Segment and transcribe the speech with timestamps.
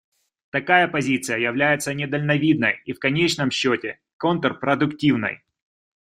[0.49, 5.43] Такая позиция является недальновидной и в конечном счете контрпродуктивной.